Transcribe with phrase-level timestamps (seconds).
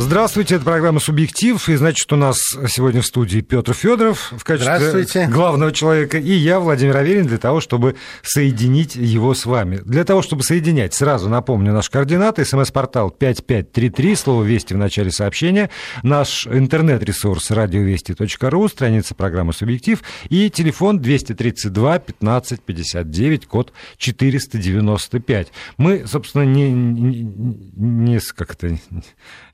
[0.00, 5.26] Здравствуйте, это программа «Субъектив», и значит, у нас сегодня в студии Петр Федоров в качестве
[5.28, 9.82] главного человека, и я, Владимир Аверин, для того, чтобы соединить его с вами.
[9.84, 12.46] Для того, чтобы соединять, сразу напомню наши координаты.
[12.46, 15.68] СМС-портал 5533, слово «Вести» в начале сообщения,
[16.02, 25.48] наш интернет-ресурс радиовести.ру, страница программы «Субъектив» и телефон 232 15 59, код 495.
[25.76, 27.30] Мы, собственно, не, не,
[27.76, 28.78] не как это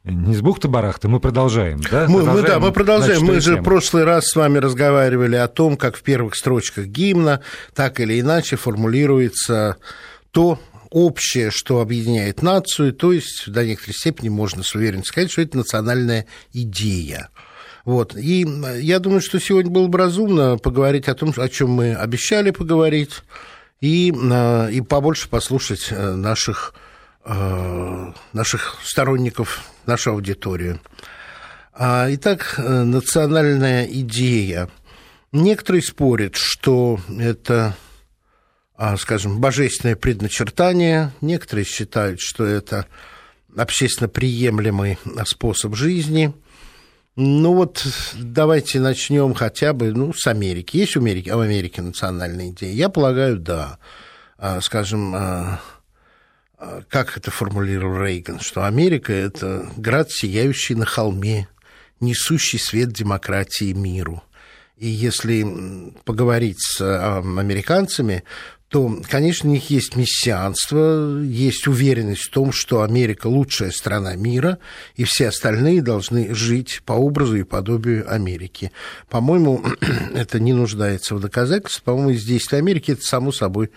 [0.07, 2.07] не с бухты-барахта, мы продолжаем, да?
[2.09, 3.25] Мы, продолжаем, мы, да, мы продолжаем.
[3.25, 7.41] Мы же в прошлый раз с вами разговаривали о том, как в первых строчках гимна
[7.75, 9.77] так или иначе формулируется
[10.31, 15.43] то общее, что объединяет нацию, то есть до некоторой степени можно с уверенностью сказать, что
[15.43, 17.31] это национальная идея.
[17.85, 18.17] Вот.
[18.17, 18.47] И
[18.81, 23.23] я думаю, что сегодня было бы разумно поговорить о том, о чем мы обещали поговорить,
[23.81, 26.75] и, э, и побольше послушать э, наших
[27.29, 30.81] Э, наших сторонников, нашу аудиторию.
[31.73, 34.71] А, итак, э, национальная идея.
[35.33, 37.77] Некоторые спорят, что это,
[38.77, 42.87] а, скажем, божественное предначертание, некоторые считают, что это
[43.55, 46.33] общественно приемлемый способ жизни.
[47.15, 50.79] Ну вот давайте начнем хотя бы ну, с Америки.
[50.79, 52.73] Есть у Америки, в Америке национальная идея?
[52.73, 53.79] Я полагаю, да.
[54.39, 55.15] А, скажем,
[56.89, 61.49] как это формулировал Рейган, что Америка– это град, сияющий на холме,
[62.01, 64.23] несущий свет демократии миру.
[64.77, 65.47] И если
[66.05, 68.25] поговорить с а, американцами,
[68.69, 74.59] то, конечно, у них есть мессианство, есть уверенность в том, что Америка лучшая страна мира,
[74.97, 78.73] и все остальные должны жить по образу и подобию Америки.
[79.09, 79.65] По-моему,
[80.15, 81.85] это не нуждается в доказательствах.
[81.85, 83.71] По-моему, из действия Америки это само собой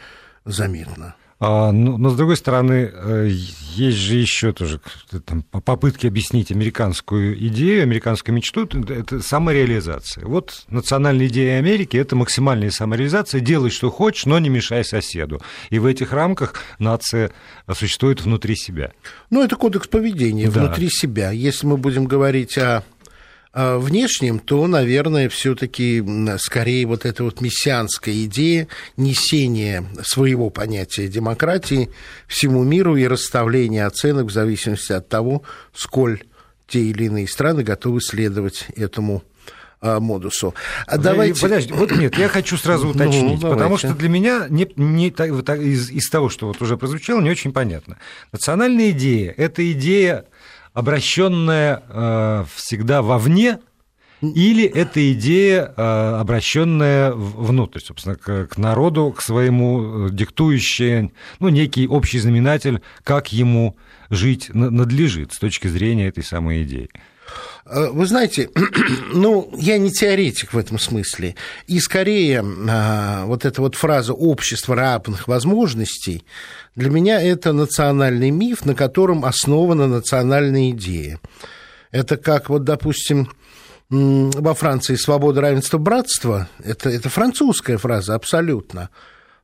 [0.44, 1.16] заметно.
[1.40, 3.30] А, но, но, с другой стороны, э,
[3.76, 4.82] есть же еще тоже
[5.26, 10.26] там, попытки объяснить американскую идею, американскую мечту, это самореализация.
[10.26, 15.42] Вот национальная идея Америки– это максимальная самореализация, делай, что хочешь, но не мешай соседу.
[15.70, 17.32] И в этих рамках нация
[17.72, 18.92] существует внутри себя.
[19.30, 20.66] Ну, это кодекс поведения да.
[20.66, 21.32] внутри себя.
[21.32, 22.84] Если мы будем говорить о
[23.52, 26.04] а внешним, то, наверное, все-таки
[26.38, 31.90] скорее вот эта вот мессианская идея несения своего понятия демократии
[32.28, 35.42] всему миру и расставления оценок в зависимости от того,
[35.74, 36.22] сколь
[36.68, 39.24] те или иные страны готовы следовать этому
[39.82, 40.54] а, модусу.
[40.86, 41.42] А давайте...
[41.42, 45.08] Подожди, вот нет, я хочу сразу ну, уточнить, ну, потому что для меня не, не,
[45.08, 47.98] из, из того, что вот уже прозвучало, не очень понятно.
[48.32, 50.26] Национальная идея– это идея
[50.80, 53.60] обращенная э, всегда вовне,
[54.22, 61.50] или это идея, э, обращенная внутрь, собственно, к, к народу, к своему, э, диктующая, ну,
[61.50, 63.78] некий общий знаменатель, как ему
[64.10, 66.90] жить надлежит с точки зрения этой самой идеи.
[67.66, 68.50] Э, вы знаете,
[69.14, 71.36] ну, я не теоретик в этом смысле.
[71.68, 76.26] И скорее а, вот эта вот фраза «общество равных возможностей»
[76.76, 81.20] для меня это национальный миф, на котором основана национальная идея.
[81.92, 83.32] Это как вот, допустим,
[83.90, 88.90] во Франции «свобода, равенство, братство» это, это французская фраза абсолютно.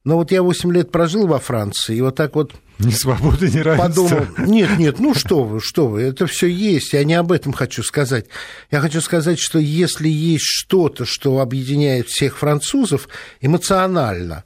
[0.04, 3.60] Но вот я 8 лет прожил во Франции, и вот так вот ни свободы, ни
[3.60, 4.08] равенства.
[4.10, 7.54] Подумал, нет, нет, ну что вы, что вы, это все есть, я не об этом
[7.54, 8.26] хочу сказать.
[8.72, 13.08] Я хочу сказать, что если есть что-то, что объединяет всех французов
[13.42, 14.44] эмоционально,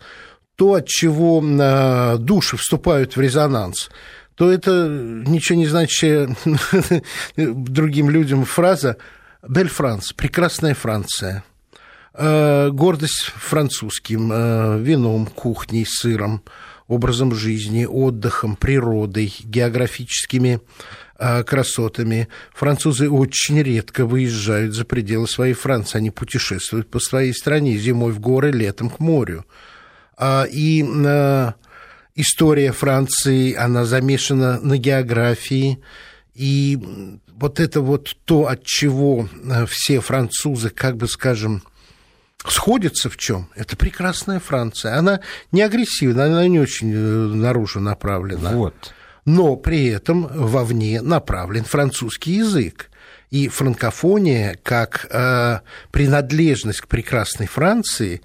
[0.55, 3.89] то, от чего э, души вступают в резонанс,
[4.35, 6.29] то это ничего не значит
[7.35, 8.97] другим людям фраза
[9.47, 11.43] «Бель Франс», «Прекрасная Франция»,
[12.13, 16.43] э, гордость французским, э, вином, кухней, сыром–
[16.89, 20.59] образом жизни, отдыхом, природой, географическими
[21.15, 22.27] а, красотами.
[22.53, 25.99] Французы очень редко выезжают за пределы своей Франции.
[25.99, 29.45] Они путешествуют по своей стране зимой в горы, летом к морю.
[30.17, 31.53] А, и а,
[32.15, 35.79] история Франции, она замешана на географии.
[36.33, 36.79] И
[37.27, 39.29] вот это вот то, от чего
[39.67, 41.61] все французы, как бы скажем,
[42.47, 43.49] сходится в чем?
[43.55, 44.97] Это прекрасная Франция.
[44.97, 45.19] Она
[45.51, 48.51] не агрессивна, она не очень э, наружу направлена.
[48.51, 48.93] Вот.
[49.25, 52.89] Но при этом вовне направлен французский язык.
[53.29, 55.59] И франкофония, как э,
[55.91, 58.21] принадлежность к прекрасной Франции,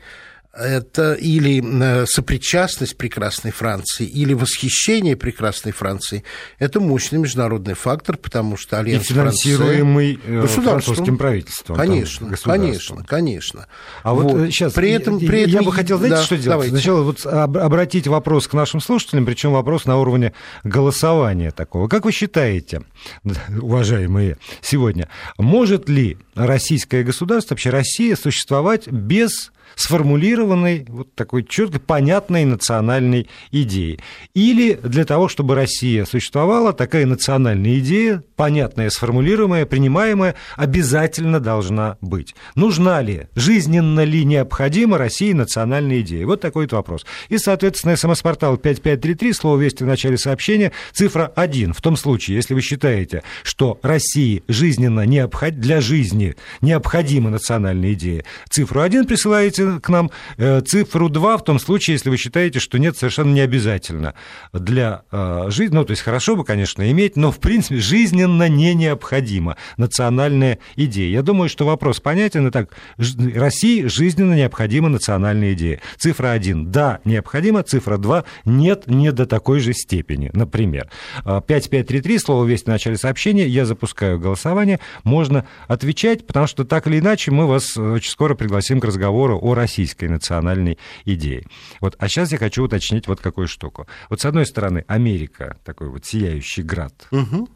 [0.57, 6.25] это или э, сопричастность прекрасной Франции, или восхищение прекрасной Франции,
[6.59, 11.77] это мощный международный фактор, потому что Альянс И финансируемый Франции, французским правительством.
[11.77, 13.67] Конечно, конечно, конечно.
[14.03, 15.53] А вот, вот сейчас, при этом, при этом...
[15.53, 16.49] я бы хотел, знаете, да, что делать?
[16.49, 16.71] Давайте.
[16.71, 21.89] Сначала вот обратить вопрос к нашим слушателям, причем вопрос на уровне голосования такого.
[21.89, 22.83] Как вы считаете,
[23.61, 25.09] уважаемые, сегодня,
[25.39, 34.01] может ли российское государство, вообще Россия, существовать без сформулированной, вот такой четко понятной национальной идеей.
[34.35, 42.35] Или для того, чтобы Россия существовала, такая национальная идея, понятная, сформулируемая, принимаемая, обязательно должна быть.
[42.55, 46.27] Нужна ли, жизненно ли необходима России национальная идея?
[46.27, 47.07] Вот такой вот вопрос.
[47.29, 51.73] И, соответственно, смс-портал 5533, слово «Вести» в начале сообщения, цифра 1.
[51.73, 55.59] В том случае, если вы считаете, что России жизненно необход...
[55.59, 61.59] для жизни необходима национальная идея, цифру 1 присылаете к нам э, цифру 2 в том
[61.59, 64.15] случае, если вы считаете, что нет, совершенно не обязательно
[64.53, 65.75] для э, жизни.
[65.75, 71.11] Ну, то есть хорошо бы, конечно, иметь, но, в принципе, жизненно не необходимо национальная идея.
[71.11, 72.49] Я думаю, что вопрос понятен.
[72.49, 75.81] Итак, России жизненно необходима национальная идея.
[75.99, 77.63] Цифра 1– да, необходимо.
[77.63, 80.31] Цифра 2– нет, не до такой же степени.
[80.33, 80.91] Например,
[81.25, 86.99] 5533, слово «Весть» в начале сообщения, я запускаю голосование, можно отвечать, потому что так или
[86.99, 91.45] иначе мы вас очень скоро пригласим к разговору о российской национальной идее.
[91.81, 93.87] Вот, а сейчас я хочу уточнить вот какую штуку.
[94.11, 97.49] Вот с одной стороны, Америка, такой вот сияющий град, угу.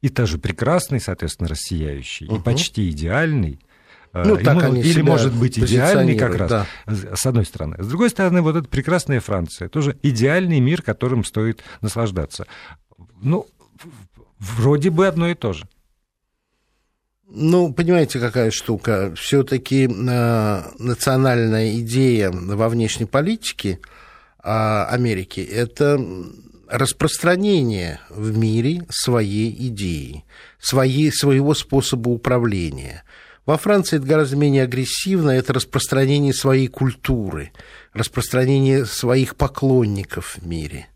[0.00, 2.36] и тоже прекрасный, соответственно, рассияющий, угу.
[2.36, 3.60] и почти идеальный,
[4.12, 6.66] э, ну, так они или, может быть, идеальный как раз, да.
[6.86, 7.76] с одной стороны.
[7.82, 12.46] С другой стороны, вот эта прекрасная Франция, тоже идеальный мир, которым стоит наслаждаться.
[13.22, 13.46] Ну,
[14.38, 15.66] вроде бы одно и то же.
[17.32, 19.14] Ну, понимаете, какая штука?
[19.16, 23.78] Все-таки э, национальная идея во внешней политике
[24.42, 26.04] э, Америки это
[26.66, 30.24] распространение в мире своей идеи,
[30.58, 33.04] своей, своего способа управления.
[33.46, 37.52] Во Франции это гораздо менее агрессивно, это распространение своей культуры,
[37.92, 40.88] распространение своих поклонников в мире.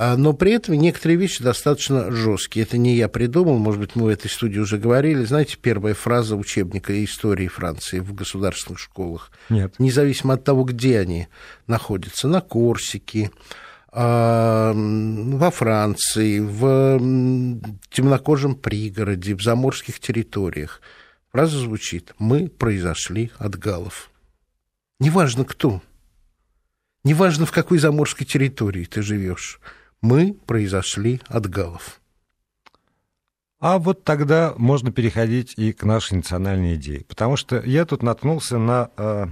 [0.00, 2.62] А, но при этом некоторые вещи достаточно жесткие.
[2.62, 5.24] Это не я придумал, может быть, мы в этой студии уже говорили.
[5.24, 9.32] Знаете, первая фраза учебника истории Франции в государственных школах?
[9.48, 9.74] Нет.
[9.80, 11.26] Независимо от того, где они
[11.66, 13.32] находятся, на Корсике,
[13.90, 17.00] а, во Франции, в
[17.90, 20.80] темнокожем пригороде, в заморских территориях.
[21.32, 24.12] Фраза звучит «Мы произошли от галов».
[25.00, 25.82] Неважно кто,
[27.02, 29.58] неважно в какой заморской территории ты живешь–
[30.00, 32.00] мы произошли от галов.
[33.60, 37.04] А вот тогда можно переходить и к нашей национальной идее.
[37.08, 39.26] Потому что я тут наткнулся на э,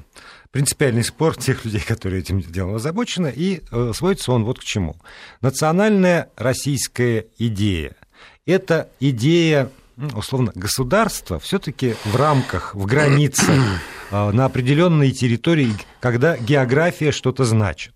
[0.51, 4.97] принципиальный спор тех людей, которые этим делом озабочены, и э, сводится он вот к чему.
[5.41, 7.95] Национальная российская идея–
[8.47, 9.71] это идея
[10.15, 13.49] условно, государства все-таки в рамках, в границах,
[14.11, 17.96] э, на определенной территории, когда география что-то значит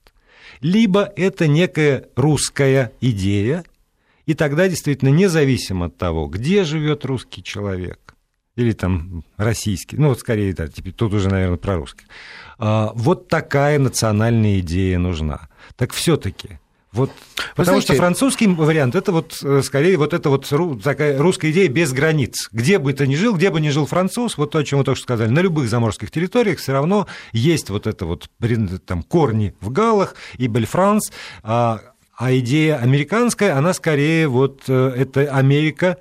[0.60, 3.64] либо это некая русская идея,
[4.26, 8.14] и тогда действительно независимо от того, где живет русский человек,
[8.54, 12.06] или там российский, ну вот скорее, да, тут уже, наверное, про русский.
[12.58, 15.48] А, вот такая национальная идея нужна.
[15.76, 16.59] Так все-таки
[16.92, 17.12] вот,
[17.54, 20.52] потому знаете, что французский вариант это вот э, скорее вот это вот
[20.82, 22.48] такая русская идея без границ.
[22.50, 24.84] Где бы ты ни жил, где бы ни жил француз, вот то, о чем вы
[24.84, 28.28] только что сказали, на любых заморских территориях все равно есть вот это вот
[28.86, 31.12] там корни в галах и Бельфранс,
[31.44, 31.80] а,
[32.16, 35.98] а идея американская, она скорее вот э, это Америка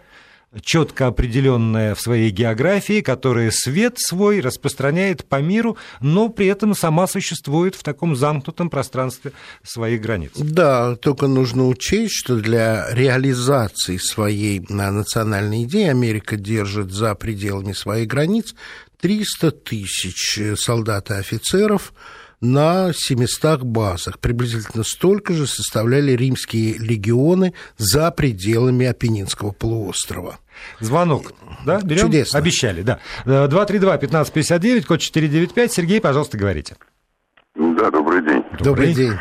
[0.61, 7.07] четко определенная в своей географии, которая свет свой распространяет по миру, но при этом сама
[7.07, 9.31] существует в таком замкнутом пространстве
[9.63, 10.31] своих границ.
[10.35, 18.07] Да, только нужно учесть, что для реализации своей национальной идеи Америка держит за пределами своих
[18.07, 18.55] границ
[19.01, 21.93] 300 тысяч солдат и офицеров,
[22.41, 24.19] на 700 базах.
[24.19, 30.39] Приблизительно столько же составляли римские легионы за пределами Апеннинского полуострова.
[30.79, 31.33] Звонок,
[31.65, 32.07] да, берем?
[32.07, 32.39] Чудесно.
[32.39, 32.99] Обещали, да.
[33.25, 35.71] 232-1559, код 495.
[35.71, 36.75] Сергей, пожалуйста, говорите.
[37.55, 38.43] Да, добрый день.
[38.59, 39.13] Добрый, добрый день.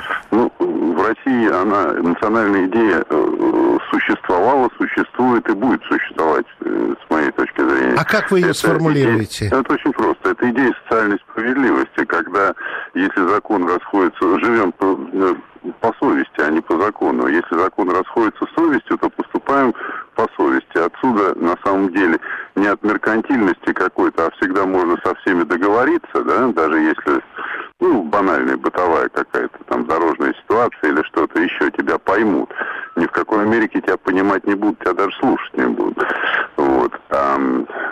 [1.09, 7.95] России она, национальная идея э, существовала, существует и будет существовать, э, с моей точки зрения.
[7.97, 9.47] А как вы ее это сформулируете?
[9.47, 10.31] Идея, это очень просто.
[10.31, 12.55] Это идея социальной справедливости, когда,
[12.95, 15.35] если закон расходится, живем по, э,
[15.81, 17.27] по совести, а не по закону.
[17.27, 19.75] Если закон расходится с совестью, то поступаем
[20.15, 20.79] по совести.
[20.79, 22.19] Отсюда, на самом деле,
[22.57, 27.23] не от меркантильности какой-то, а всегда можно со всеми договориться, да, даже если
[27.81, 32.51] ну, банальная, бытовая какая-то там дорожная ситуация или что-то еще, тебя поймут.
[32.97, 35.99] Ни в какой Америке тебя понимать не будут, тебя даже слушать не будут.
[36.57, 36.93] Вот.
[37.11, 37.39] А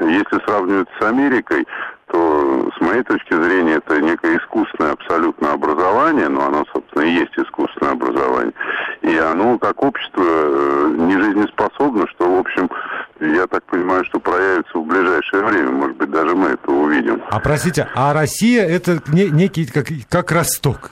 [0.01, 1.67] если сравнивать с Америкой,
[2.09, 7.37] то с моей точки зрения это некое искусственное абсолютно образование, но оно, собственно, и есть
[7.37, 8.55] искусственное образование.
[9.03, 12.71] И оно как общество э, не жизнеспособно, что, в общем,
[13.21, 15.71] я так понимаю, что проявится в ближайшее время.
[15.71, 17.23] Может быть, даже мы это увидим.
[17.31, 20.91] А простите, а Россия это некий как, как росток,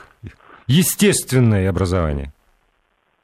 [0.67, 2.31] естественное образование?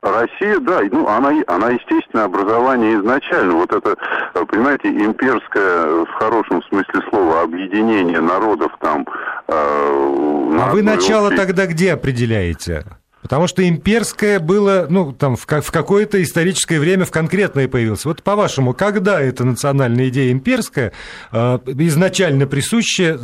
[0.02, 3.54] Россия, да, ну, она, она, естественно, образование изначально.
[3.54, 3.96] Вот это,
[4.46, 9.06] понимаете, имперское, в хорошем смысле слова, объединение народов там...
[9.48, 11.38] Э, а вы начало общей...
[11.38, 12.84] тогда где определяете?
[13.22, 18.06] Потому что имперское было, ну, там, в, в какое-то историческое время в конкретное появилось.
[18.06, 20.92] Вот, по-вашему, когда эта национальная идея имперская,
[21.32, 23.20] э, изначально присущая,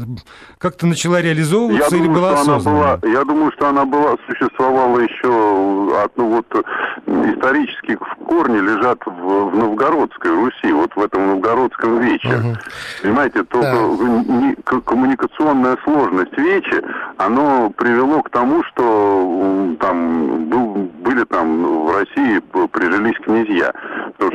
[0.60, 2.98] как-то начала реализовываться я или думаю, была осознанна?
[3.00, 6.66] Была, я думаю, что она была, существовала еще, от, ну, вот,
[7.08, 12.36] исторически в корне лежат в, в Новгородской Руси, вот в этом Новгородском вече.
[12.36, 12.58] Угу.
[13.02, 14.82] Понимаете, только да.
[14.82, 16.82] коммуникационная сложность вечи,
[17.18, 22.40] оно привело к тому, что там был, были там в России,
[22.72, 23.74] прижились князья.
[24.18, 24.32] Потому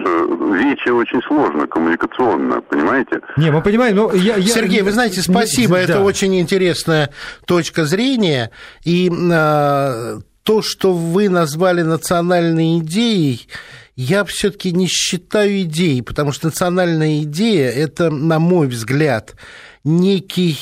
[0.82, 3.20] Вече очень сложно коммуникационно, понимаете?
[3.36, 4.36] Не, мы понимаем, но я...
[4.36, 4.54] я...
[4.54, 6.02] Сергей, вы знаете, спасибо, это да.
[6.02, 7.10] очень интересная
[7.46, 8.50] точка зрения.
[8.84, 13.48] И э, то, что вы назвали национальной идеей,
[13.94, 19.36] я все-таки не считаю идеей, потому что национальная идея это, на мой взгляд,
[19.84, 20.58] некий,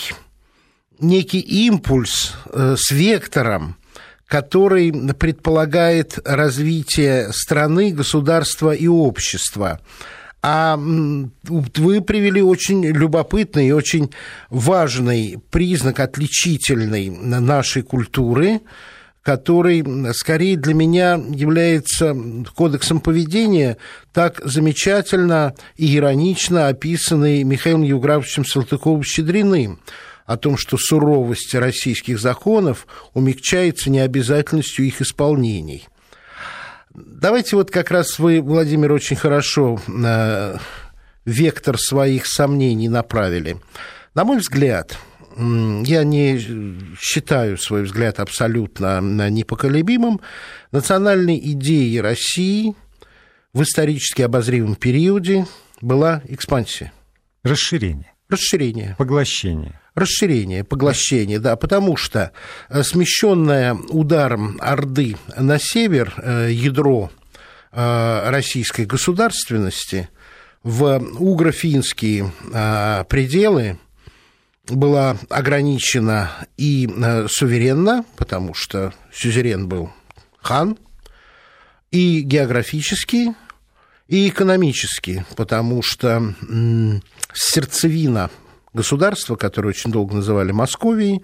[0.98, 3.76] некий импульс э, с вектором,
[4.30, 9.80] который предполагает развитие страны, государства и общества.
[10.40, 14.12] А вы привели очень любопытный и очень
[14.48, 18.60] важный признак отличительный нашей культуры,
[19.22, 19.84] который
[20.14, 22.16] скорее для меня является
[22.54, 23.78] кодексом поведения,
[24.12, 29.80] так замечательно и иронично описанный Михаилом Евграфовичем Салтыковым-Щедриным
[30.30, 35.88] о том, что суровость российских законов умягчается необязательностью их исполнений.
[36.94, 40.56] Давайте вот как раз вы, Владимир, очень хорошо э,
[41.24, 43.56] вектор своих сомнений направили.
[44.14, 44.96] На мой взгляд,
[45.36, 46.38] я не
[47.00, 50.20] считаю свой взгляд абсолютно непоколебимым.
[50.70, 52.76] Национальной идеей России
[53.52, 55.48] в исторически обозримом периоде
[55.80, 56.92] была экспансия.
[57.42, 58.12] Расширение.
[58.28, 58.94] Расширение.
[58.96, 59.79] Поглощение.
[59.94, 62.30] Расширение, поглощение, да, потому что
[62.68, 67.10] э, смещенное ударом Орды на север э, ядро
[67.72, 70.08] э, российской государственности
[70.62, 72.32] в угрофинские
[73.08, 73.78] пределы
[74.68, 76.86] была ограничена и
[77.30, 79.90] суверенно, потому что сюзерен был
[80.42, 80.76] хан,
[81.90, 83.34] и географически,
[84.06, 86.34] и экономически, потому что
[87.32, 88.30] сердцевина
[88.72, 91.22] государства, которое очень долго называли Московией,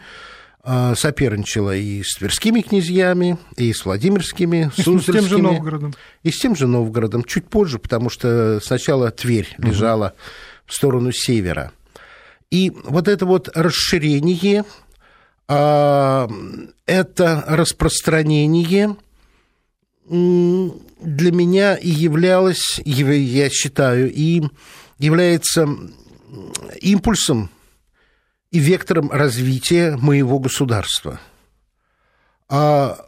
[0.69, 5.95] а, соперничала и с тверскими князьями, и с Владимирскими, и с тем же Новгородом.
[6.25, 7.23] И с тем же Новгородом.
[7.23, 10.15] Чуть позже, потому что сначала Тверь лежала угу.
[10.67, 11.71] в сторону севера.
[12.51, 14.65] И вот это вот расширение,
[15.47, 16.29] а,
[16.85, 18.97] это распространение
[20.09, 24.43] для меня и являлось, я считаю, и
[24.99, 25.69] является
[26.81, 27.51] импульсом
[28.51, 31.21] и вектором развития моего государства.
[32.49, 33.07] А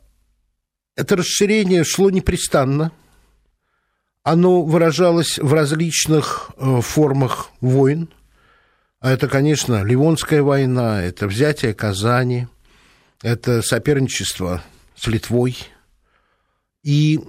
[0.97, 2.93] это расширение шло непрестанно.
[4.23, 8.09] Оно выражалось в различных э, формах войн.
[9.01, 12.49] А это, конечно, Ливонская война, это взятие Казани,
[13.23, 14.63] это соперничество
[14.97, 15.57] с Литвой.
[16.83, 17.21] И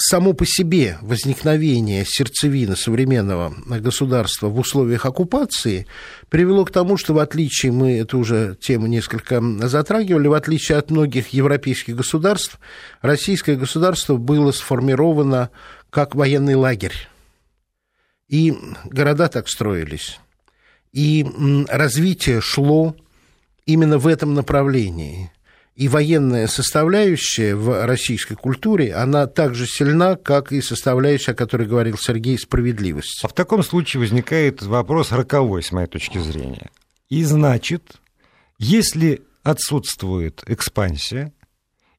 [0.00, 5.86] само по себе возникновение сердцевины современного государства в условиях оккупации
[6.28, 10.90] привело к тому, что в отличие, мы эту уже тему несколько затрагивали, в отличие от
[10.90, 12.58] многих европейских государств,
[13.02, 15.50] российское государство было сформировано
[15.90, 17.08] как военный лагерь.
[18.28, 20.18] И города так строились.
[20.92, 21.26] И
[21.68, 22.96] развитие шло
[23.66, 25.30] именно в этом направлении–
[25.80, 31.66] и военная составляющая в российской культуре, она так же сильна, как и составляющая, о которой
[31.66, 33.20] говорил Сергей, справедливость.
[33.24, 36.68] А в таком случае возникает вопрос роковой, с моей точки зрения.
[37.08, 37.94] И значит,
[38.58, 41.32] если отсутствует экспансия,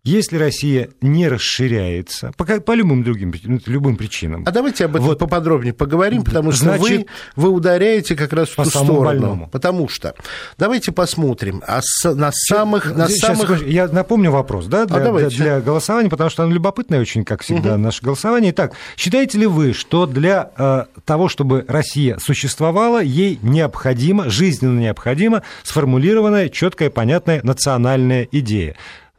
[0.04, 4.44] Если Россия не расширяется, по, по любым другим ну, любым причинам.
[4.48, 5.20] А давайте об этом вот.
[5.20, 9.04] поподробнее поговорим, потому что Значит, вы, вы ударяете как раз в ту сторону.
[9.04, 9.48] Больному.
[9.50, 10.16] Потому что
[10.58, 12.86] давайте посмотрим а с, на самых...
[12.86, 13.68] Сейчас, на самых...
[13.68, 17.44] Я напомню вопрос да, для, а для, для голосования, потому что оно любопытное очень, как
[17.44, 17.82] всегда, угу.
[17.82, 18.54] наше голосование.
[18.54, 25.44] Итак, считаете ли вы, что для э, того, чтобы Россия существовала, ей необходимо, жизненно необходимо
[25.62, 28.76] сформулированная, четкая, понятная национальная идея?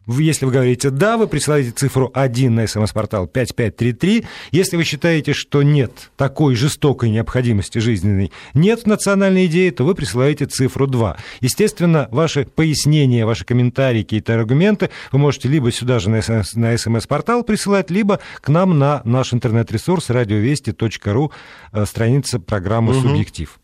[0.08, 4.24] Если вы говорите «да», вы присылаете цифру 1 на смс-портал 5533.
[4.50, 10.46] Если вы считаете, что нет такой жестокой необходимости жизненной, нет национальной идеи, то вы присылаете
[10.46, 11.16] цифру 2.
[11.40, 17.90] Естественно, ваши пояснения, ваши комментарии, какие-то аргументы вы можете либо сюда же на смс-портал присылать,
[17.90, 21.32] либо к нам на наш интернет-ресурс радиовести.ру,
[21.72, 23.61] э, страница программы «Субъектив».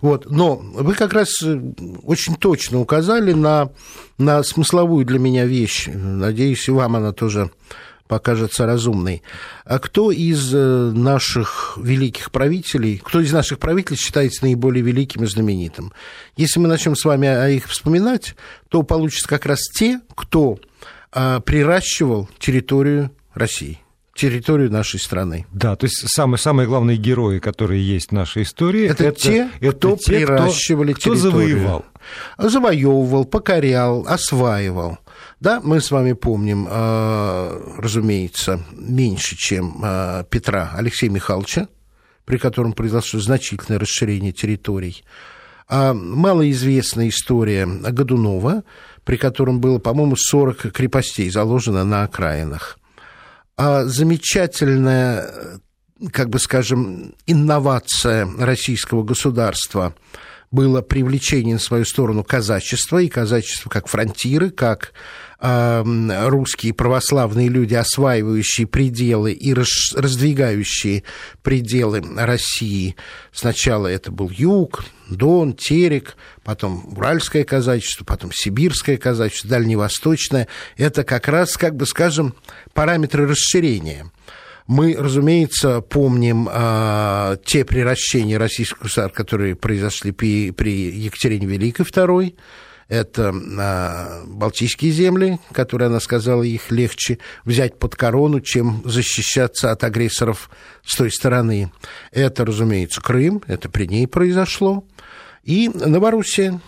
[0.00, 1.60] Вот, но вы как раз э,
[2.02, 3.70] очень точно указали на,
[4.18, 5.88] на смысловую для меня вещь.
[5.92, 7.50] Надеюсь, и вам она тоже
[8.08, 9.22] покажется разумной.
[9.64, 15.26] А кто из э, наших великих правителей, кто из наших правителей считается наиболее великим и
[15.26, 15.92] знаменитым?
[16.36, 18.34] Если мы начнем с вами о их вспоминать,
[18.68, 20.58] то получится как раз те, кто
[21.10, 23.81] а, приращивал территорию России
[24.14, 25.46] территорию нашей страны.
[25.52, 29.50] Да, то есть самые, самые главные герои, которые есть в нашей истории, это, это те,
[29.60, 31.30] это кто те, приращивали кто, территорию.
[31.30, 31.84] Кто завоевал.
[32.38, 34.98] Завоевывал, покорял, осваивал.
[35.40, 41.68] Да, мы с вами помним, э, разумеется, меньше, чем э, Петра Алексея Михайловича,
[42.24, 45.04] при котором произошло значительное расширение территорий.
[45.68, 48.62] А малоизвестная история Годунова,
[49.04, 52.78] при котором было, по-моему, 40 крепостей заложено на окраинах
[53.84, 55.30] замечательная,
[56.12, 59.94] как бы скажем, инновация российского государства
[60.52, 64.92] было привлечение на свою сторону казачества, и казачество как фронтиры, как
[65.40, 65.82] э,
[66.28, 71.04] русские православные люди, осваивающие пределы и раз, раздвигающие
[71.42, 72.96] пределы России.
[73.32, 80.48] Сначала это был юг, Дон, Терек, потом Уральское казачество, потом Сибирское казачество, Дальневосточное.
[80.76, 82.34] Это как раз, как бы скажем,
[82.74, 84.10] параметры расширения.
[84.72, 92.34] Мы, разумеется, помним э, те приращения российского государства, которые произошли при, при Екатерине Великой II.
[92.88, 99.84] Это э, Балтийские земли, которые, она сказала, их легче взять под корону, чем защищаться от
[99.84, 100.48] агрессоров
[100.82, 101.70] с той стороны.
[102.10, 104.84] Это, разумеется, Крым, это при ней произошло.
[105.42, 106.62] И Новороссия.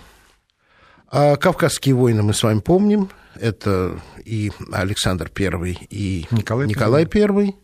[1.10, 3.08] А Кавказские войны мы с вами помним.
[3.40, 7.63] Это и Александр I, и Николай, Николай I.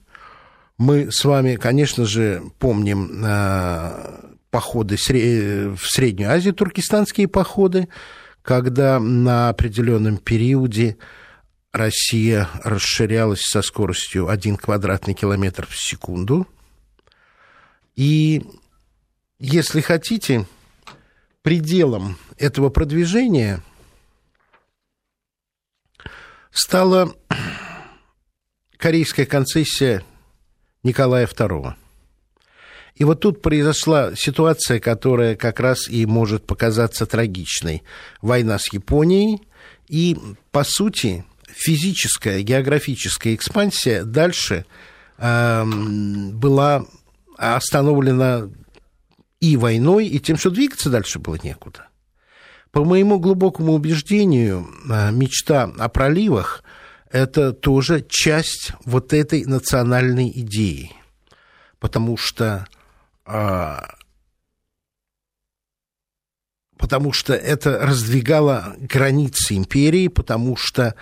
[0.80, 7.90] Мы с вами, конечно же, помним э, походы в Среднюю Азию, туркестанские походы,
[8.40, 10.96] когда на определенном периоде
[11.70, 16.48] Россия расширялась со скоростью 1 квадратный километр в секунду.
[17.94, 18.42] И,
[19.38, 20.46] если хотите,
[21.42, 23.62] пределом этого продвижения
[26.50, 27.14] стала
[28.78, 30.02] корейская концессия
[30.82, 31.74] Николая II.
[32.96, 37.82] И вот тут произошла ситуация, которая как раз и может показаться трагичной.
[38.20, 39.40] Война с Японией
[39.88, 40.16] и,
[40.50, 44.66] по сути, физическая, географическая экспансия дальше
[45.18, 46.84] э, была
[47.36, 48.50] остановлена
[49.40, 51.88] и войной, и тем, что двигаться дальше было некуда.
[52.70, 56.62] По моему глубокому убеждению, э, мечта о проливах
[57.10, 60.92] это тоже часть вот этой национальной идеи.
[61.78, 62.66] Потому что,
[63.24, 63.94] а,
[66.78, 70.94] потому что это раздвигало границы империи, потому что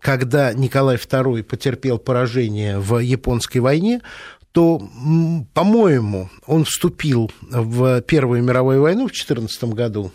[0.00, 4.02] когда Николай II потерпел поражение в японской войне,
[4.52, 4.78] то,
[5.52, 10.12] по-моему, он вступил в Первую мировую войну в 2014 году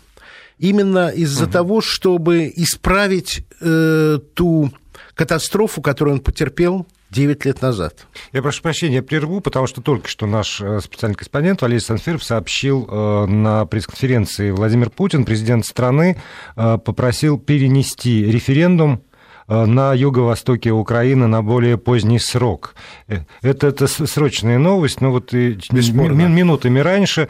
[0.58, 1.52] именно из-за угу.
[1.52, 4.70] того, чтобы исправить э, ту
[5.14, 8.06] катастрофу, которую он потерпел 9 лет назад.
[8.32, 12.24] Я прошу прощения, я прерву, потому что только что наш э, специальный корреспондент Валерий Санфиров
[12.24, 16.20] сообщил э, на пресс-конференции Владимир Путин, президент страны,
[16.56, 19.02] э, попросил перенести референдум
[19.48, 22.74] на юго-востоке Украины на более поздний срок.
[23.08, 27.28] Э, это, это срочная новость, но вот и минутами раньше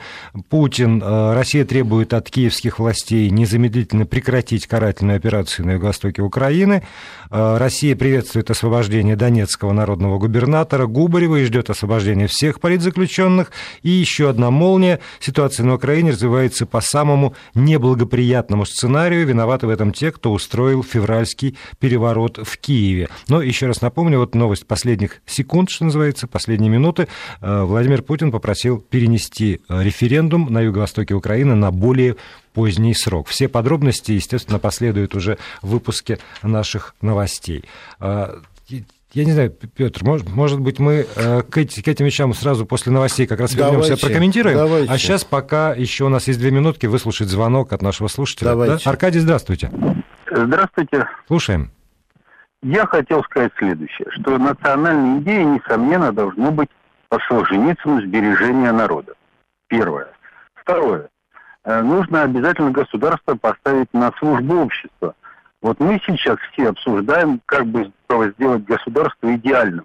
[0.49, 6.83] Путин, э, Россия требует от киевских властей незамедлительно прекратить карательную операцию на юго-востоке Украины.
[7.31, 13.53] Россия приветствует освобождение донецкого народного губернатора Губарева и ждет освобождения всех политзаключенных.
[13.83, 15.01] И еще одна молния.
[15.19, 19.27] Ситуация на Украине развивается по самому неблагоприятному сценарию.
[19.27, 23.09] Виноваты в этом те, кто устроил февральский переворот переворот в Киеве.
[23.29, 27.09] Но еще раз напомню, вот новость последних секунд, что называется, последние минуты.
[27.41, 32.17] Э, Владимир Путин попросил перенести референдум на юго-востоке Украины на более
[32.55, 33.29] поздний срок.
[33.29, 37.65] Все подробности, естественно, последуют уже в выпуске наших новостей
[39.15, 42.65] я не знаю, Петр, может, может быть, мы э, к, эти, к этим вещам сразу
[42.65, 44.57] после новостей как раз вернемся, прокомментируем.
[44.57, 44.91] Давайте.
[44.91, 48.49] А сейчас пока еще у нас есть две минутки выслушать звонок от нашего слушателя.
[48.49, 48.85] Давайте.
[48.85, 48.91] Да?
[48.91, 49.71] Аркадий, здравствуйте.
[50.31, 51.07] Здравствуйте.
[51.27, 51.73] Слушаем.
[52.63, 56.71] Я хотел сказать следующее, что национальная идея, несомненно, должно быть
[57.09, 59.15] по Солженицыну сбережения народа.
[59.69, 60.09] Первое.
[60.55, 61.09] Второе.
[61.65, 65.15] Э, нужно обязательно государство поставить на службу общества
[65.63, 67.93] вот мы сейчас все обсуждаем, как бы
[68.37, 69.85] сделать государство идеальным.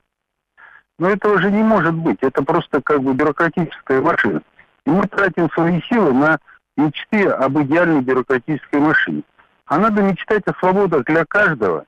[0.99, 2.17] Но этого же не может быть.
[2.21, 4.41] Это просто как бы бюрократическая машина.
[4.85, 6.39] И мы тратим свои силы на
[6.75, 9.21] мечты об идеальной бюрократической машине.
[9.67, 11.85] А надо мечтать о свободах для каждого,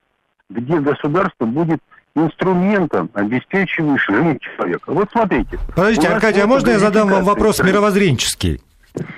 [0.50, 1.80] где государство будет
[2.14, 4.92] инструментом, обеспечивающим жизнь человека.
[4.92, 5.58] Вот смотрите.
[5.74, 8.60] Подождите, Аркадий, а можно я задам вам вопрос мировоззренческий?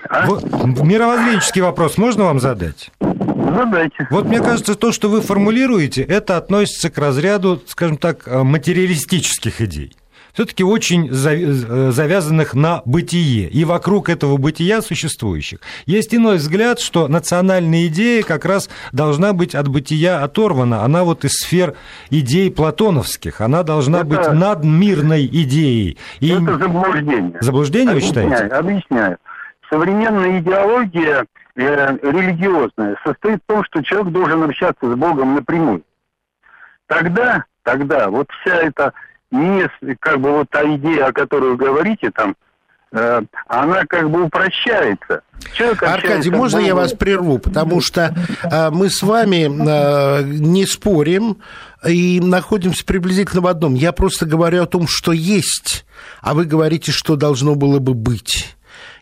[0.08, 0.26] А?
[0.26, 2.90] Мировоззренческий вопрос можно вам задать?
[3.00, 4.06] Задайте.
[4.10, 9.60] Вот мне кажется, то, что вы формулируете, это относится к разряду, скажем так, э, материалистических
[9.62, 9.94] идей
[10.32, 15.60] все-таки очень э, завязанных на бытие и вокруг этого бытия существующих.
[15.86, 20.82] Есть иной взгляд, что национальная идея как раз должна быть от бытия оторвана.
[20.82, 21.74] Она вот из сфер
[22.10, 23.40] идей платоновских.
[23.40, 25.98] Она должна это, быть надмирной идеей.
[26.20, 26.30] И...
[26.30, 27.38] Это заблуждение.
[27.40, 28.54] Заблуждение, объясняю, вы считаете?
[28.54, 29.18] Объясняю.
[29.70, 35.82] Современная идеология Э, религиозная состоит в том, что человек должен общаться с Богом напрямую.
[36.86, 38.94] Тогда, тогда вот вся эта
[39.32, 39.68] не,
[39.98, 42.36] как бы вот та идея, о которой вы говорите, там,
[42.92, 45.22] э, она как бы упрощается.
[45.54, 48.14] Человек Аркадий, можно я вас прерву, потому что
[48.44, 51.38] э, мы с вами э, не спорим
[51.86, 53.74] и находимся приблизительно в одном.
[53.74, 55.84] Я просто говорю о том, что есть,
[56.20, 58.54] а вы говорите, что должно было бы быть.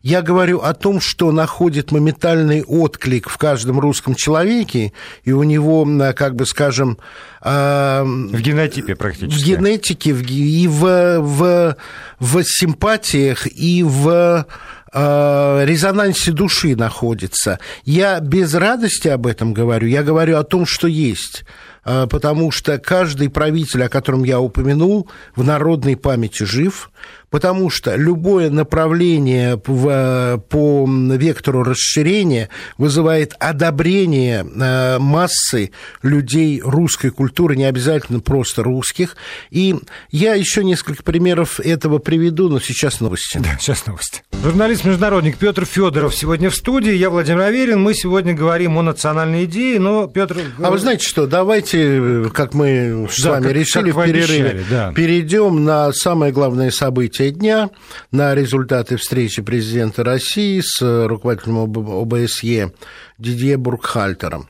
[0.02, 5.86] Я говорю о том, что находит моментальный отклик в каждом русском человеке, и у него,
[6.14, 6.96] как бы скажем...
[7.42, 9.38] Э, в генотипе практически.
[9.38, 11.76] В генетике, в, и в, в,
[12.18, 14.46] в симпатиях, и в
[14.94, 17.58] э, резонансе души находится.
[17.84, 21.44] Я без радости об этом говорю, я говорю о том, что есть.
[21.84, 26.90] Э, потому что каждый правитель, о котором я упомянул, в народной памяти жив,
[27.30, 35.70] потому что любое направление в, по вектору расширения вызывает одобрение э, массы
[36.02, 39.16] людей русской культуры, не обязательно просто русских.
[39.50, 39.76] И
[40.10, 43.38] я еще несколько примеров этого приведу, но сейчас новости.
[43.38, 44.22] Да, сейчас новости.
[44.42, 46.92] Журналист-международник Петр Федоров сегодня в студии.
[46.92, 47.80] Я Владимир Аверин.
[47.80, 50.38] Мы сегодня говорим о национальной идее, но Петр...
[50.58, 54.50] А вы знаете что, давайте, как мы с да, вами как, решили как в перерыве,
[54.50, 54.92] обещали, да.
[54.92, 57.70] перейдем на самое главное событие события дня,
[58.10, 62.72] на результаты встречи президента России с руководителем ОБСЕ
[63.18, 64.48] Дидье Бургхальтером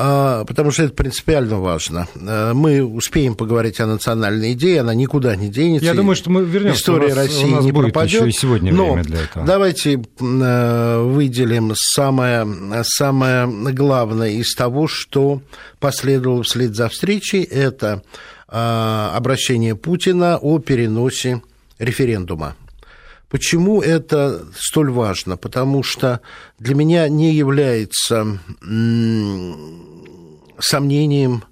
[0.00, 2.06] а, потому что это принципиально важно.
[2.14, 5.86] А, мы успеем поговорить о национальной идее, она никуда не денется.
[5.86, 6.78] Я думаю, что мы вернемся.
[6.78, 8.20] История у нас, России у нас не будет пропадет.
[8.20, 9.44] Еще и сегодня но время для этого.
[9.44, 12.46] давайте а, выделим самое,
[12.84, 15.42] самое главное из того, что
[15.80, 17.42] последовало вслед за встречей.
[17.42, 18.02] Это
[18.46, 21.42] обращение Путина о переносе
[21.78, 22.56] референдума.
[23.28, 25.36] Почему это столь важно?
[25.36, 26.20] Потому что
[26.58, 28.40] для меня не является
[30.58, 31.44] сомнением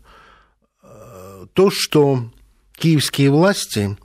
[0.82, 2.30] э, то, что
[2.76, 3.96] киевские власти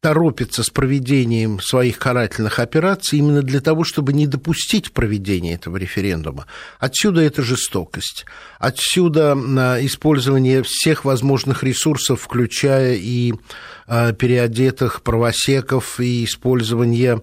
[0.00, 6.46] торопятся с проведением своих карательных операций именно для того, чтобы не допустить проведения этого референдума.
[6.78, 8.24] Отсюда эта жестокость,
[8.60, 13.34] отсюда а, использование всех возможных ресурсов, включая и
[13.88, 17.20] а, переодетых правосеков, и использование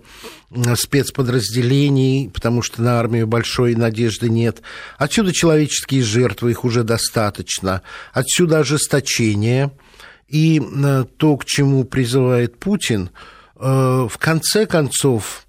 [0.75, 4.61] спецподразделений, потому что на армию большой надежды нет.
[4.97, 7.81] Отсюда человеческие жертвы, их уже достаточно.
[8.13, 9.71] Отсюда ожесточение–
[10.27, 13.09] и э, то, к чему призывает Путин,
[13.55, 15.45] э, в конце концов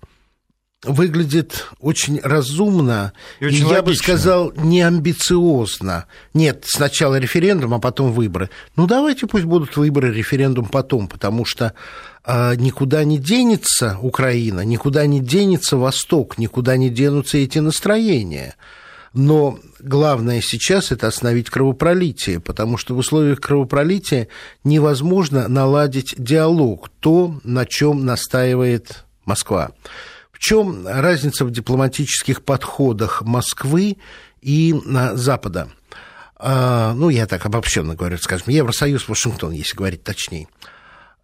[0.87, 6.07] выглядит очень разумно, и, очень и я бы сказал, неамбициозно.
[6.35, 8.51] Нет, сначала референдум, а потом выборы.
[8.77, 11.75] Ну, давайте пусть будут выборы, референдум потом, потому что
[12.25, 18.55] э, никуда не денется Украина, никуда не денется Восток, никуда не денутся эти настроения.
[19.17, 24.29] Но главное сейчас это остановить кровопролитие, потому что в условиях кровопролития
[24.63, 29.71] невозможно наладить диалог, то, на чем настаивает Москва.
[30.31, 33.97] В чем разница в дипломатических подходах Москвы
[34.43, 34.75] и
[35.15, 35.71] Запада?
[36.39, 40.49] а, ну, я так обобщенно говорю, скажем, Евросоюз, Вашингтон, если говорить точнее.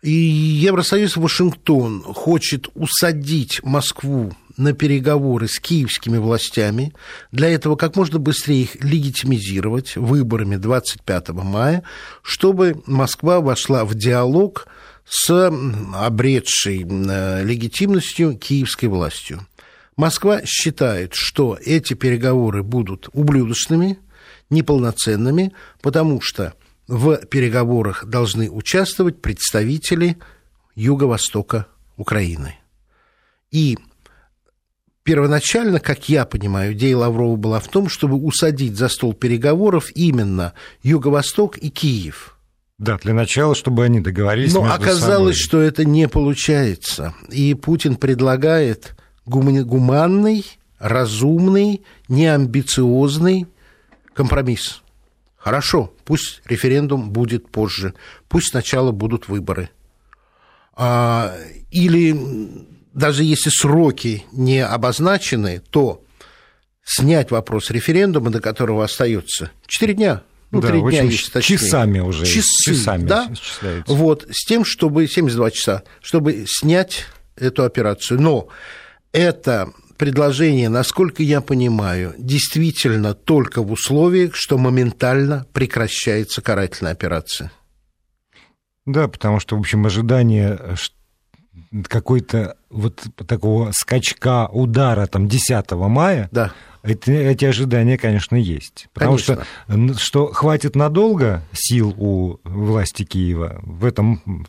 [0.00, 6.94] И Евросоюз, Вашингтон хочет усадить Москву на переговоры с киевскими властями,
[7.30, 11.82] для этого как можно быстрее их легитимизировать выборами 25 мая,
[12.22, 14.66] чтобы Москва вошла в диалог
[15.04, 15.50] с
[15.94, 19.46] обретшей э, легитимностью киевской властью.
[19.96, 23.98] Москва считает, что эти переговоры будут ублюдочными,
[24.48, 26.54] неполноценными, потому что
[26.88, 30.18] в переговорах должны участвовать представители
[30.74, 32.58] юго-востока Украины.
[33.50, 33.78] И
[35.02, 40.54] первоначально, как я понимаю, идея Лаврова была в том, чтобы усадить за стол переговоров именно
[40.82, 42.36] Юго-Восток и Киев.
[42.78, 44.54] Да, для начала, чтобы они договорились.
[44.54, 45.44] Но оказалось, собой.
[45.44, 47.14] что это не получается.
[47.28, 50.44] И Путин предлагает гуманный,
[50.78, 53.46] разумный, неамбициозный
[54.14, 54.82] компромисс.
[55.36, 57.94] Хорошо, пусть референдум будет позже,
[58.28, 59.70] пусть сначала будут выборы.
[60.74, 61.36] А,
[61.70, 62.16] или
[62.92, 66.04] даже если сроки не обозначены, то
[66.84, 71.58] снять вопрос референдума, до которого остается 4 дня, ну, да, 3 дня, есть точнее.
[71.58, 72.26] Часами уже.
[72.26, 73.32] Часы, часами да?
[73.86, 78.20] Вот, с тем, чтобы 72 часа, чтобы снять эту операцию.
[78.20, 78.48] Но
[79.12, 87.52] это предложение, насколько я понимаю, действительно только в условиях, что моментально прекращается карательная операция.
[88.84, 90.58] Да, потому что, в общем, ожидание
[91.84, 96.52] какой-то вот такого скачка удара там 10 мая, да.
[96.82, 98.88] эти, эти ожидания, конечно, есть.
[98.92, 99.44] Потому конечно.
[99.66, 104.46] что, что хватит надолго сил у власти Киева, в этом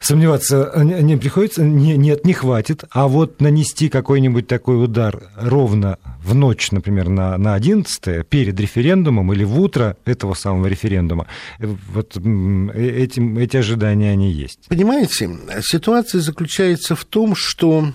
[0.00, 2.84] Сомневаться не приходится, не, нет, не хватит.
[2.90, 9.32] А вот нанести какой-нибудь такой удар ровно в ночь, например, на, на 11 перед референдумом
[9.32, 11.26] или в утро этого самого референдума,
[11.58, 14.66] вот этим, эти ожидания, они есть.
[14.68, 17.92] Понимаете, ситуация заключается в том, что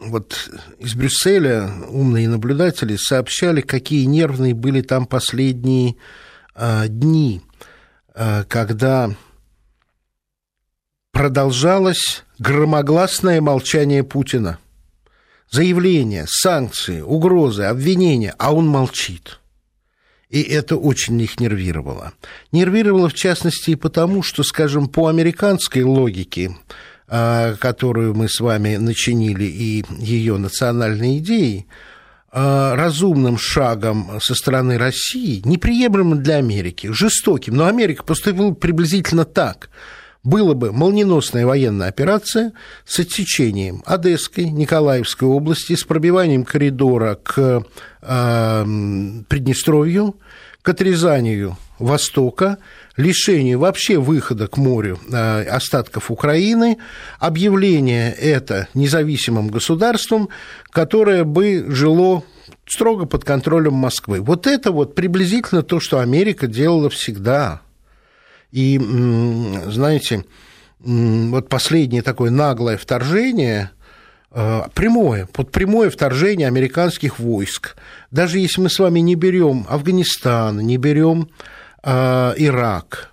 [0.00, 5.96] вот из Брюсселя умные наблюдатели сообщали, какие нервные были там последние
[6.54, 7.42] а, дни,
[8.48, 9.10] когда
[11.12, 14.58] продолжалось громогласное молчание Путина.
[15.50, 19.40] Заявления, санкции, угрозы, обвинения, а он молчит.
[20.28, 22.12] И это очень их нервировало.
[22.52, 26.56] Нервировало, в частности, и потому, что, скажем, по американской логике,
[27.08, 31.66] а, которую мы с вами начинили, и ее национальной идеей,
[32.32, 39.70] разумным шагом со стороны России, неприемлемым для Америки, жестоким, но Америка поступила приблизительно так–
[40.22, 42.52] было бы молниеносная военная операция
[42.84, 47.64] с отсечением Одесской, Николаевской области, с пробиванием коридора к
[48.02, 48.64] э,
[49.28, 50.16] Приднестровью,
[50.60, 52.58] к отрезанию Востока,
[53.00, 56.78] лишению вообще выхода к морю э, остатков Украины,
[57.18, 60.28] объявление это независимым государством,
[60.70, 62.22] которое бы жило
[62.66, 64.20] строго под контролем Москвы.
[64.20, 67.62] Вот это вот приблизительно то, что Америка делала всегда.
[68.52, 68.78] И,
[69.66, 70.24] знаете,
[70.80, 73.70] вот последнее такое наглое вторжение,
[74.32, 77.76] э, прямое, под прямое вторжение американских войск.
[78.10, 81.28] Даже если мы с вами не берем Афганистан, не берем
[81.84, 83.10] Ирак,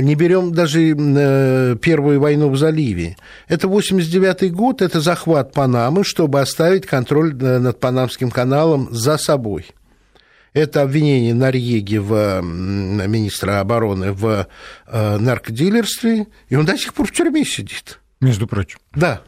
[0.00, 3.16] не берем даже э, Первую войну в заливе.
[3.48, 9.66] Это 89 год, это захват Панамы, чтобы оставить контроль над Панамским каналом за собой.
[10.52, 14.46] Это обвинение Норьеги в министра обороны в
[14.86, 18.00] э, наркодилерстве, и он до сих пор в тюрьме сидит.
[18.20, 18.78] Между прочим.
[18.94, 19.22] Да.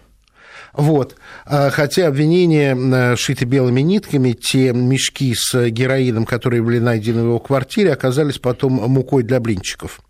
[0.72, 1.16] Вот.
[1.46, 7.26] А, хотя обвинения э, шиты белыми нитками, те мешки с героином, которые были найдены в
[7.26, 10.00] его квартире, оказались потом мукой для блинчиков.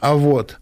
[0.00, 0.58] А вот.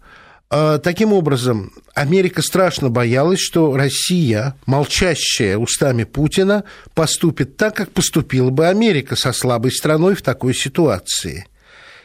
[0.50, 8.50] А, таким образом, Америка страшно боялась, что Россия, молчащая устами Путина, поступит так, как поступила
[8.50, 11.46] бы Америка со слабой страной в такой ситуации.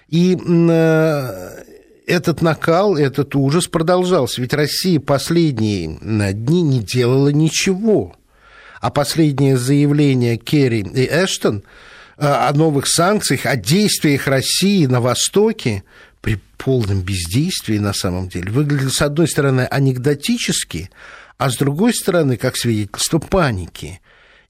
[0.10, 1.64] И э,
[2.08, 4.42] этот накал, этот ужас продолжался.
[4.42, 5.98] Ведь Россия последние
[6.34, 8.16] дни не делала ничего.
[8.82, 11.64] А последнее заявление Керри и Эштон
[12.18, 15.84] э, о новых санкциях, о действиях России на Востоке
[16.20, 20.90] при полном бездействии на самом деле выглядит, с одной стороны, анекдотически,
[21.38, 24.02] а с другой стороны, как свидетельство паники.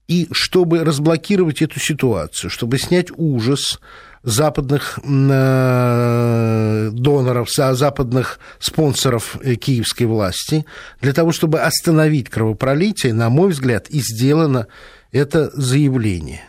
[0.08, 3.80] И чтобы разблокировать эту ситуацию, чтобы снять ужас
[4.24, 10.64] западных э, доноров, западных спонсоров э, киевской власти,
[11.00, 14.66] для того, чтобы остановить кровопролитие, на мой взгляд, и сделано
[15.12, 16.42] это заявление.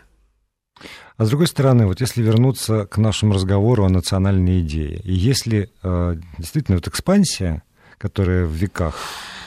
[1.18, 5.70] А с другой стороны, вот если вернуться к нашему разговору о национальной идее, и если
[5.84, 7.64] э, действительно вот экспансия,
[7.98, 8.98] которая в веках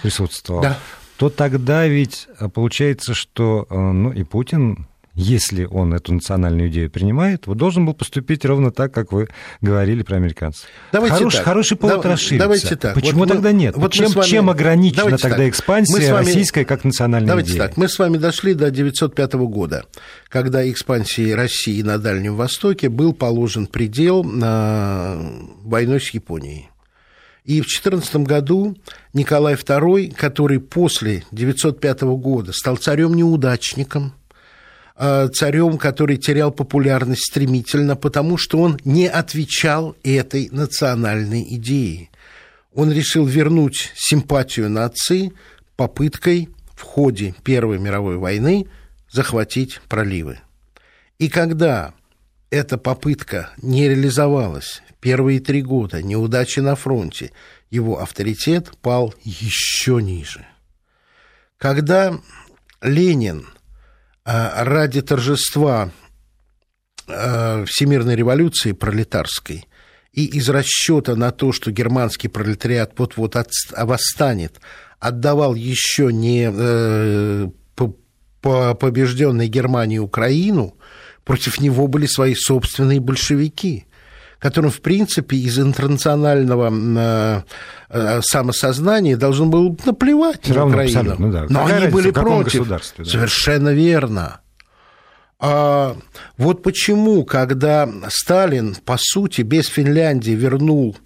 [0.03, 0.79] присутствовала, да.
[1.19, 4.87] то тогда ведь э, получается, что э, ну, и Путин
[5.19, 9.29] если он эту национальную идею принимает, вот должен был поступить ровно так, как вы
[9.61, 10.67] говорили про американцев.
[10.93, 11.45] Давайте Хорош, так.
[11.45, 12.45] Хороший повод да, расшириться.
[12.45, 12.95] Давайте так.
[12.95, 13.77] Почему вот тогда мы, нет?
[13.77, 15.49] Вот чем, вами, чем ограничена тогда так.
[15.49, 17.67] экспансия вами, российская как национальная давайте идея?
[17.67, 17.77] так.
[17.77, 19.87] Мы с вами дошли до 1905 года,
[20.29, 25.19] когда экспансии России на Дальнем Востоке был положен предел на
[25.65, 26.71] войной с Японией.
[27.45, 28.77] И в 14 году
[29.15, 34.13] Николай II, который после 905 года стал царем-неудачником,
[34.99, 42.11] царем, который терял популярность стремительно, потому что он не отвечал этой национальной идее.
[42.75, 45.33] Он решил вернуть симпатию нации
[45.77, 48.67] попыткой в ходе Первой мировой войны
[49.11, 50.41] захватить проливы.
[51.19, 51.95] И когда
[52.51, 57.31] эта попытка не реализовалась, первые три года неудачи на фронте,
[57.71, 60.45] его авторитет пал еще ниже.
[61.57, 62.19] Когда
[62.81, 63.47] Ленин–
[64.31, 65.91] ради торжества
[67.07, 69.67] а, всемирной революции пролетарской
[70.13, 73.37] и из расчета на то, что германский пролетариат вот-вот
[73.77, 74.61] восстанет,
[74.99, 77.49] отдавал еще не э,
[78.41, 80.77] по побежденной Германии Украину,
[81.25, 83.87] против него были свои собственные большевики
[84.39, 87.43] которым, в принципе, из интернационального э,
[87.91, 91.17] э, самосознания должен был наплевать Все на Украину.
[91.19, 91.47] Ну, да.
[91.49, 92.69] Но Какая они были против.
[92.69, 92.79] Да.
[93.05, 94.41] Совершенно верно.
[95.41, 95.97] А
[96.37, 100.97] вот почему, когда Сталин, по сути, без Финляндии вернул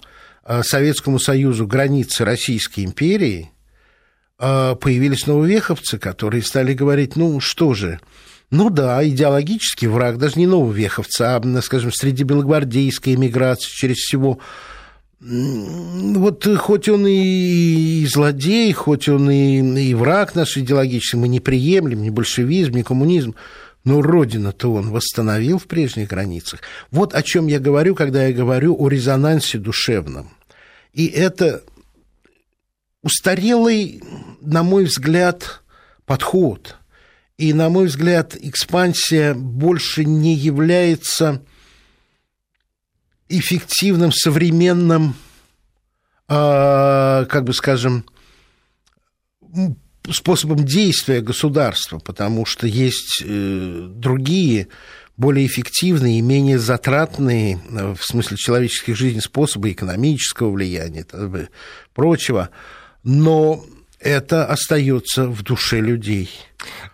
[0.44, 3.48] э, Советскому Союзу границы Российской империи,
[4.38, 8.00] появились нововеховцы, которые стали говорить, ну что же,
[8.52, 14.38] ну да, идеологический враг, даже не нововеховцы, а, скажем, среди белогвардейской эмиграции через всего
[15.20, 22.02] вот хоть он и злодей, хоть он и, и враг наш идеологический, мы не приемлем
[22.02, 23.36] ни большевизм, ни коммунизм,
[23.84, 26.60] но родина-то он восстановил в прежних границах.
[26.90, 30.28] Вот о чем я говорю, когда я говорю о резонансе душевном.
[30.92, 31.62] И это
[33.02, 34.02] устарелый,
[34.42, 35.62] на мой взгляд,
[36.04, 36.76] подход–
[37.42, 41.42] и, на мой взгляд, экспансия больше не является
[43.28, 45.16] эффективным современным,
[46.28, 48.04] э, как бы скажем,
[50.08, 54.68] способом действия государства, потому что есть э, другие
[55.16, 61.48] более эффективные и менее затратные э, в смысле человеческих жизней способы экономического влияния и
[61.92, 62.50] прочего.
[63.02, 63.64] Но
[64.02, 66.30] это остается в душе людей.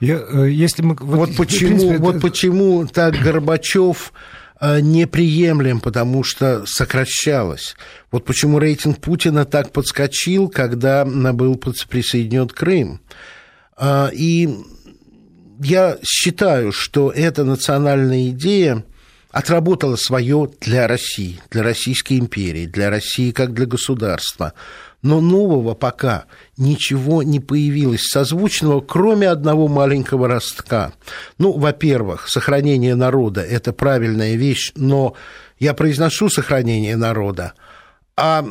[0.00, 2.20] Я, э, если мы, вот, вот, почему, принципе, вот это...
[2.20, 4.12] почему так Горбачев
[4.60, 7.76] э, неприемлем, потому что сокращалось.
[8.10, 13.00] Вот почему рейтинг Путина так подскочил, когда был присоединен Крым.
[13.76, 14.48] А, и
[15.60, 18.84] я считаю, что эта национальная идея
[19.30, 24.54] отработала свое для России, для Российской империи, для России как для государства–
[25.02, 26.24] но нового пока
[26.56, 30.92] ничего не появилось созвучного, кроме одного маленького ростка.
[31.38, 35.14] Ну, во-первых, сохранение народа– это правильная вещь, но
[35.58, 37.52] я произношу сохранение народа,
[38.16, 38.44] а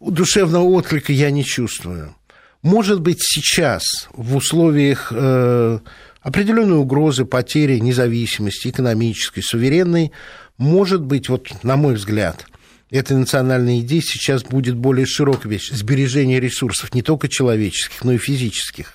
[0.00, 2.14] душевного отклика я не чувствую.
[2.62, 5.78] Может быть, сейчас в условиях э,
[6.20, 10.12] определенной угрозы потери независимости экономической, суверенной,
[10.56, 12.46] может быть, вот на мой взгляд–
[12.90, 15.70] этой национальной идеи сейчас будет более широкая вещь.
[15.70, 18.94] Сбережение ресурсов не только человеческих, но и физических.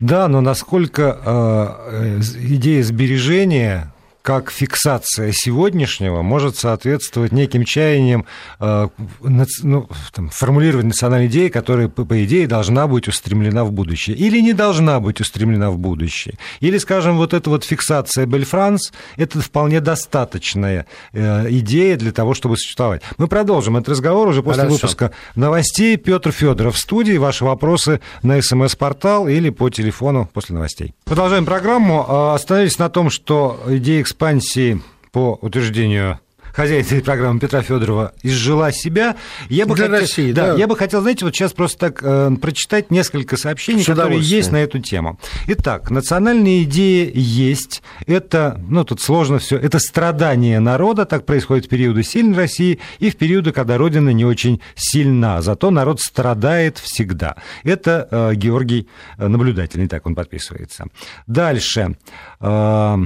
[0.00, 8.24] Да, но насколько э, идея сбережения как фиксация сегодняшнего может соответствовать неким чаяниям
[8.60, 8.88] э,
[9.20, 14.16] ну, там, формулировать национальной идеи, которая, по, по идее, должна быть устремлена в будущее.
[14.16, 16.38] Или не должна быть устремлена в будущее.
[16.60, 22.56] Или, скажем, вот эта вот фиксация Бельфранс, это вполне достаточная э, идея для того, чтобы
[22.56, 23.02] существовать.
[23.18, 24.74] Мы продолжим этот разговор уже после Хорошо.
[24.74, 25.96] выпуска новостей.
[25.96, 27.16] Петр Федоров в студии.
[27.16, 30.94] Ваши вопросы на смс-портал или по телефону после новостей.
[31.04, 32.06] Продолжаем программу.
[32.08, 36.20] Э, остановились на том, что идея экспансии по утверждению
[36.52, 39.16] хозяин этой программы Петра Федорова изжила себя.
[39.48, 40.58] Я бы, Для хотел, России, да, да.
[40.58, 44.58] я бы хотел, знаете, вот сейчас просто так э, прочитать несколько сообщений, которые есть на
[44.58, 45.18] эту тему.
[45.46, 47.82] Итак, национальная идея есть.
[48.06, 49.56] Это, ну, тут сложно все.
[49.56, 51.06] Это страдание народа.
[51.06, 55.40] Так происходит в периоды сильной России и в периоды, когда Родина не очень сильна.
[55.40, 57.36] Зато народ страдает всегда.
[57.64, 60.84] Это э, Георгий э, Наблюдательный, так он подписывается.
[61.26, 61.96] Дальше.
[62.40, 62.98] Э,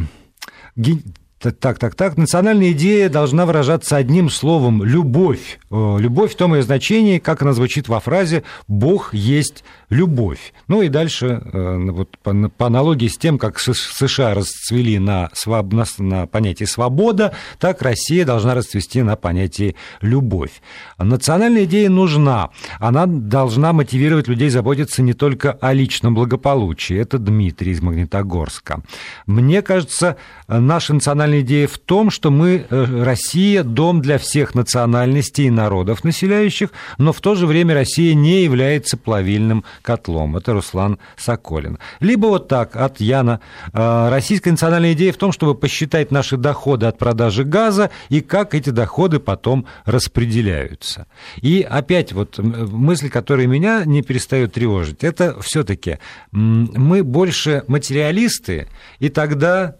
[1.38, 2.16] Так, так, так.
[2.16, 5.58] Национальная идея должна выражаться одним словом– любовь.
[5.70, 10.52] Любовь в том ее значении, как она звучит во фразе «Бог есть любовь».
[10.68, 15.72] Ну и дальше, э, вот, по, аналогии с тем, как США расцвели на, своб...
[15.98, 20.62] на, понятие «свобода», так Россия должна расцвести на понятие «любовь».
[20.98, 22.50] Национальная идея нужна.
[22.78, 26.96] Она должна мотивировать людей заботиться не только о личном благополучии.
[26.96, 28.82] Это Дмитрий из Магнитогорска.
[29.26, 30.16] Мне кажется,
[30.48, 35.50] наша национальная национальная идея в том, что мы, э, Россия, дом для всех национальностей и
[35.50, 40.36] народов населяющих, но в то же время Россия не является плавильным котлом.
[40.36, 41.78] Это Руслан Соколин.
[42.00, 43.40] Либо вот так, от Яна.
[43.72, 48.54] Э, российская национальная идея в том, чтобы посчитать наши доходы от продажи газа и как
[48.54, 51.06] эти доходы потом распределяются.
[51.40, 55.98] И опять вот мысль, которая меня не перестает тревожить, это все-таки
[56.32, 58.68] мы больше материалисты,
[58.98, 59.76] и тогда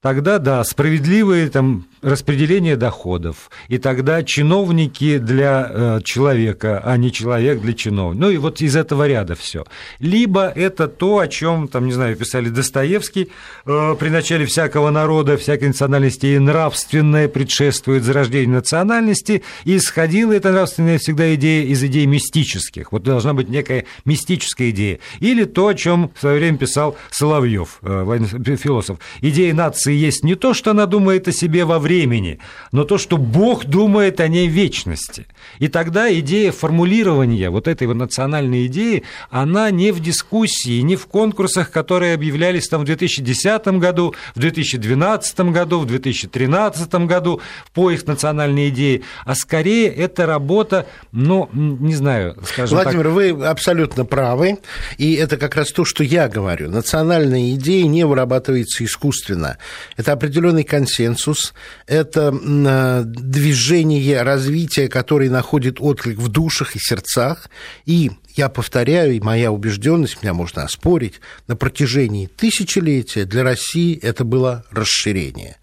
[0.00, 7.60] тогда, да, справедливые там распределение доходов, и тогда чиновники для э, человека, а не человек
[7.60, 8.24] для чиновника.
[8.26, 9.64] Ну и вот из этого ряда все.
[9.98, 13.30] Либо это то, о чем, там, не знаю, писали Достоевский,
[13.66, 20.52] э, при начале всякого народа, всякой национальности и нравственное предшествует зарождению национальности, и исходила эта
[20.52, 22.92] нравственная всегда идея из идей мистических.
[22.92, 25.00] Вот должна быть некая мистическая идея.
[25.18, 28.98] Или то, о чем в свое время писал Соловьев, э, философ.
[29.20, 32.38] Идея нации есть не то, что она думает о себе во времени,
[32.72, 35.26] но то, что Бог думает о ней вечности.
[35.58, 41.06] И тогда идея формулирования вот этой вот национальной идеи, она не в дискуссии, не в
[41.06, 47.40] конкурсах, которые объявлялись там в 2010 году, в 2012 году, в 2013 году
[47.74, 53.12] по их национальной идее, а скорее это работа, ну, не знаю, скажем Владимир, так...
[53.12, 54.58] вы абсолютно правы,
[54.96, 56.70] и это как раз то, что я говорю.
[56.70, 59.58] Национальная идея не вырабатывается искусственно.
[59.96, 61.54] Это определенный консенсус,
[61.86, 67.48] это э, движение развития, которое находит отклик в душах и сердцах.
[67.86, 74.24] И я повторяю, и моя убежденность, меня можно оспорить, на протяжении тысячелетия для России это
[74.24, 75.56] было расширение.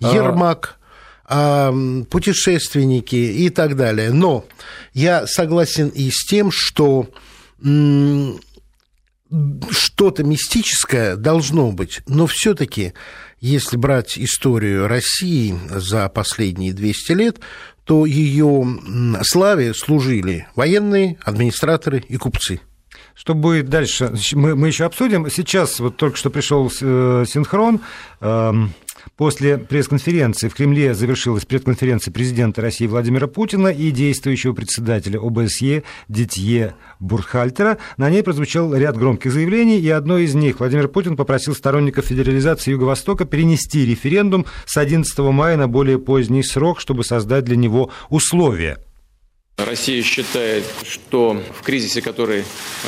[0.00, 0.78] А Ермак,
[1.24, 1.72] а,
[2.10, 4.12] путешественники и так далее.
[4.12, 4.44] Но
[4.94, 7.08] я согласен и с тем, что
[9.70, 12.94] что-то мистическое должно быть, но все-таки
[13.40, 17.40] если брать историю России за последние 200 лет,
[17.84, 18.66] то ее
[19.22, 22.60] славе служили военные, администраторы и купцы.
[23.20, 25.30] Что будет дальше, мы, мы еще обсудим.
[25.30, 27.80] Сейчас вот только что пришел э, синхрон.
[28.22, 28.72] Эм,
[29.16, 36.74] После пресс-конференции в Кремле завершилась пресс-конференция президента России Владимира Путина и действующего председателя ОБСЕ Дитье
[36.98, 37.76] Бурхальтера.
[37.98, 42.70] На ней прозвучал ряд громких заявлений, и одно из них Владимир Путин попросил сторонников федерализации
[42.70, 48.78] Юго-Востока перенести референдум с 11 мая на более поздний срок, чтобы создать для него условия–
[49.64, 52.44] Россия считает, что в кризисе, который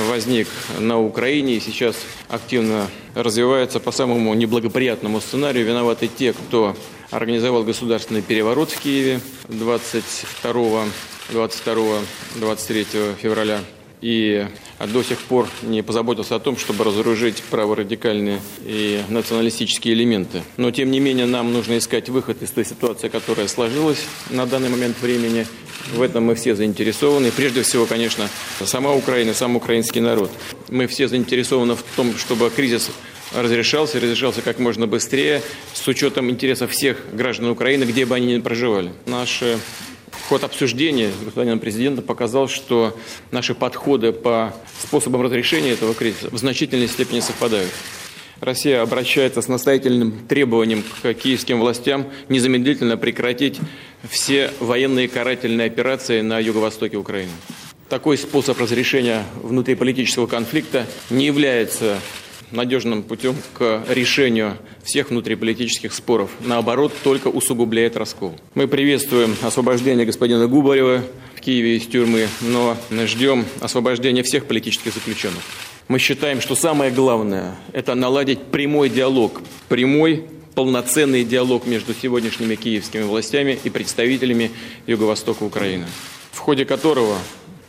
[0.09, 0.49] возник
[0.79, 1.97] на Украине и сейчас
[2.29, 6.77] активно развивается по самому неблагоприятному сценарию, виноваты те, кто
[7.11, 10.85] организовал государственный переворот в Киеве 22
[11.31, 13.61] 22-23 февраля
[14.03, 14.47] и
[14.81, 20.43] до сих пор не позаботился о том, чтобы разоружить праворадикальные и националистические элементы.
[20.57, 24.69] Но, тем не менее, нам нужно искать выход из той ситуации, которая сложилась на данный
[24.69, 25.47] момент времени.
[25.95, 27.31] В этом мы все заинтересованы.
[27.31, 28.29] Прежде всего, конечно,
[28.65, 30.31] сама Украина, сам украинский народ.
[30.69, 32.91] Мы все заинтересованы в том, чтобы кризис
[33.35, 35.43] разрешался, разрешался как можно быстрее,
[35.73, 38.93] с учетом интересов всех граждан Украины, где бы они ни проживали.
[39.07, 39.59] Наши
[40.33, 42.97] Ход обсуждения с господином президентом показал, что
[43.33, 47.71] наши подходы по способам разрешения этого кризиса в значительной степени совпадают.
[48.41, 53.61] Россия обращается с настоятельным требованием к киевским властям незамедлительно прекратить
[54.09, 57.33] все военные карательные операции на юго-востоке Украины.
[57.91, 61.99] Такой способ разрешения внутриполитического конфликта не является
[62.53, 66.31] надежным путем к решению всех внутриполитических споров.
[66.41, 68.35] Наоборот, только усугубляет раскол.
[68.55, 71.03] Мы приветствуем освобождение господина Губарева
[71.35, 75.43] в Киеве из тюрьмы, но ждем освобождения всех политических заключенных.
[75.89, 80.25] Мы считаем, что самое главное– это наладить прямой диалог, прямой
[80.55, 84.51] полноценный диалог между сегодняшними киевскими властями и представителями
[84.87, 85.87] Юго-Востока Украины,
[86.31, 87.17] в ходе которого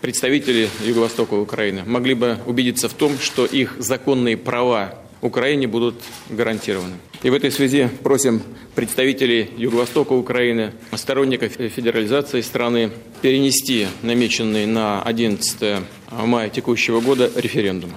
[0.04, 5.95] представители Юго-Востока Украины могли бы убедиться в том, что их законные права Украине будут
[6.30, 6.95] гарантированы.
[7.22, 8.43] И в этой связи просим
[8.76, 12.91] представителей Юго-Востока Украины, сторонников федерализации страны,
[13.22, 17.91] перенести намеченный на 11 мая текущего года референдум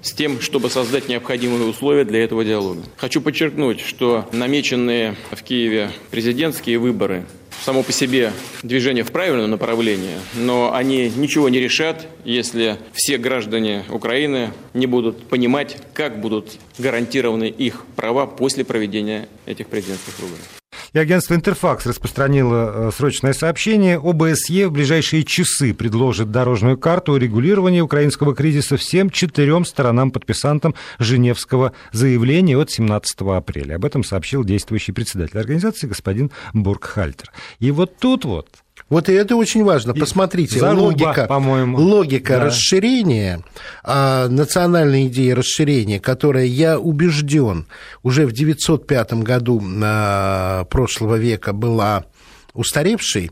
[0.00, 2.80] с тем, чтобы создать необходимые условия для этого диалога.
[2.96, 7.26] Хочу подчеркнуть, что намеченные в Киеве президентские выборы
[7.64, 8.32] само по себе
[8.62, 15.28] движение в правильном направлении, но они ничего не решат, если все граждане Украины не будут
[15.28, 20.59] понимать, как будут гарантированы их права после проведения этих президентских выборов.
[20.92, 23.96] И агентство «Интерфакс» распространило э, срочное сообщение.
[23.96, 32.58] ОБСЕ в ближайшие часы предложит дорожную карту урегулирования украинского кризиса всем четырем сторонам-подписантам Женевского заявления
[32.58, 33.76] от 17 апреля.
[33.76, 37.30] Об этом сообщил действующий председатель организации господин Бургхальтер.
[37.60, 38.48] И вот тут вот
[38.90, 39.94] вот и это очень важно.
[39.94, 41.78] Посмотрите, Заруба, логика, по-моему.
[41.78, 42.44] логика да.
[42.46, 43.40] расширения,
[43.84, 47.66] а, национальной идеи расширения, которая, я убежден,
[48.02, 52.06] уже в 905 году а, прошлого века была
[52.52, 53.30] устаревшей,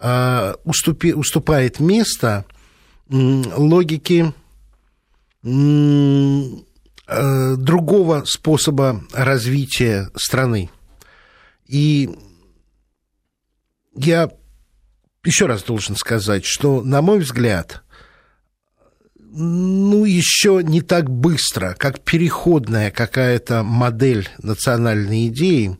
[0.00, 2.44] а, уступи, уступает место
[3.08, 4.34] логике
[7.06, 10.70] а, другого способа развития страны.
[11.68, 12.10] И
[13.94, 14.30] я
[15.24, 17.82] еще раз должен сказать, что, на мой взгляд,
[19.30, 25.78] ну, еще не так быстро, как переходная какая-то модель национальной идеи,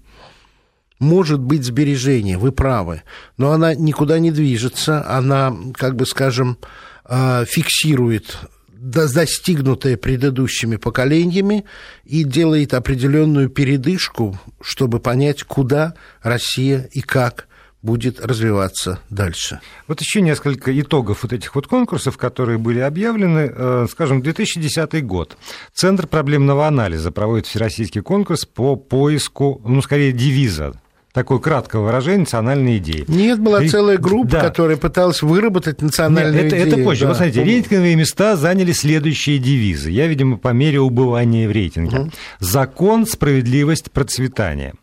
[0.99, 3.03] может быть сбережение, вы правы,
[3.37, 6.59] но она никуда не движется, она, как бы скажем,
[7.05, 8.37] а, фиксирует
[8.79, 11.65] достигнутое предыдущими поколениями
[12.05, 17.48] и делает определенную передышку, чтобы понять, куда Россия и как
[17.83, 19.61] будет развиваться дальше.
[19.87, 23.53] Вот еще несколько итогов вот этих вот конкурсов, которые были объявлены.
[23.55, 25.37] Э, скажем, 2010 год.
[25.73, 30.75] Центр проблемного анализа проводит всероссийский конкурс по поиску, ну, скорее, девиза
[31.13, 33.05] такое краткое выражение национальной идеи.
[33.09, 34.41] Нет, была целая группа, да.
[34.41, 36.75] которая пыталась выработать национальную Нет, это, идею.
[36.75, 37.05] Это позже.
[37.05, 37.09] Да.
[37.09, 39.91] Вы смотрите, рейтинговые места заняли следующие девизы.
[39.91, 41.99] Я, видимо, по мере убывания в рейтинге.
[41.99, 42.11] Угу.
[42.39, 44.75] Закон, справедливость, процветание.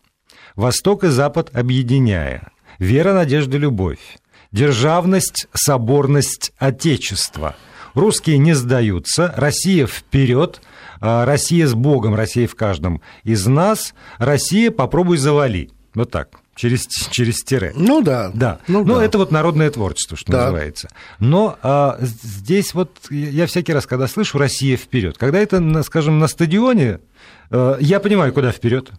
[0.56, 4.18] Восток и Запад объединяя вера, надежда, любовь,
[4.52, 7.56] державность, соборность Отечества.
[7.94, 10.60] Русские не сдаются, Россия вперед,
[11.00, 15.70] а, Россия с Богом, Россия в каждом из нас, Россия попробуй завали.
[15.94, 17.72] Вот так через, через тире.
[17.76, 18.32] Ну да.
[18.34, 18.58] Да.
[18.66, 19.04] Ну, ну да.
[19.04, 20.38] это вот народное творчество, что да.
[20.40, 20.88] называется.
[21.20, 26.26] Но а, здесь вот я всякий раз, когда слышу Россия вперед, когда это, скажем, на
[26.26, 27.00] стадионе,
[27.50, 28.90] а, я понимаю, куда вперед.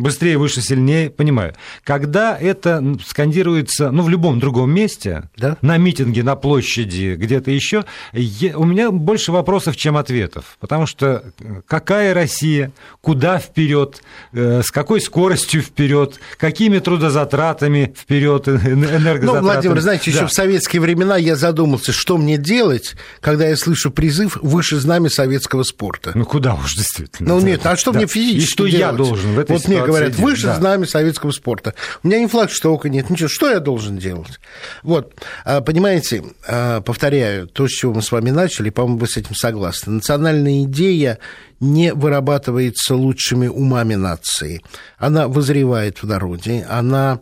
[0.00, 1.54] Быстрее, выше, сильнее, понимаю.
[1.84, 5.58] Когда это скандируется, ну, в любом другом месте, да?
[5.60, 7.84] на митинге, на площади, где-то еще,
[8.14, 10.56] у меня больше вопросов, чем ответов.
[10.58, 12.72] Потому что э, какая Россия,
[13.02, 19.26] куда вперед, э, с какой скоростью вперед, какими трудозатратами вперед, энергозатратами.
[19.26, 20.26] Ну, Владимир, знаете, еще да.
[20.28, 25.62] в советские времена я задумался, что мне делать, когда я слышу призыв выше знамя советского
[25.62, 26.12] спорта.
[26.14, 27.34] Ну, куда уж действительно.
[27.34, 27.98] Ну, нет, а что да.
[27.98, 28.80] мне физически И что делать?
[28.80, 30.56] я должен в этой вот ситуации говорят, выше да.
[30.56, 31.74] знамя советского спорта.
[32.02, 33.28] У меня ни флагштока нет, ничего.
[33.28, 34.40] Что я должен делать?
[34.82, 35.14] Вот,
[35.44, 39.34] а, понимаете, а, повторяю, то, с чего мы с вами начали, по-моему, вы с этим
[39.34, 39.92] согласны.
[39.92, 41.18] Национальная идея
[41.60, 44.62] не вырабатывается лучшими умами нации.
[44.98, 47.20] Она вызревает в народе, она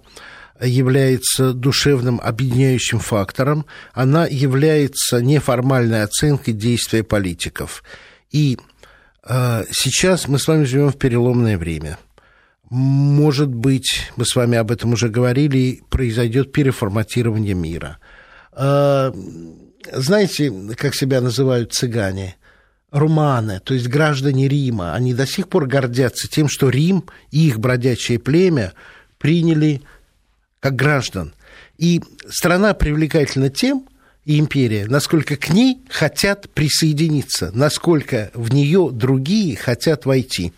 [0.61, 7.83] является душевным объединяющим фактором, она является неформальной оценкой действия политиков.
[8.31, 8.59] И
[9.25, 11.99] э, сейчас мы с вами живем в переломное время–
[12.71, 17.99] может быть, мы с вами об этом уже говорили, произойдет переформатирование мира.
[18.53, 19.14] А,
[19.93, 22.37] знаете, как себя называют цыгане?
[22.91, 27.59] Руманы, то есть граждане Рима, они до сих пор гордятся тем, что Рим и их
[27.59, 28.73] бродячее племя
[29.19, 29.83] приняли
[30.61, 31.35] как граждан.
[31.77, 33.87] И страна привлекательна тем,
[34.25, 40.53] и империя, насколько к ней хотят присоединиться, насколько в нее другие хотят войти.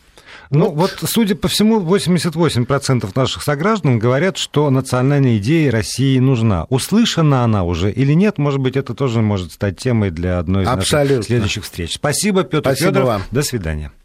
[0.50, 6.66] Ну, ну, вот, судя по всему, 88% наших сограждан говорят, что национальная идея России нужна.
[6.70, 10.68] Услышана она уже или нет, может быть, это тоже может стать темой для одной из
[10.68, 11.16] Абсолютно.
[11.16, 11.94] наших следующих встреч.
[11.94, 13.06] Спасибо, Петр Федоров.
[13.06, 13.22] Вам.
[13.30, 13.92] До свидания.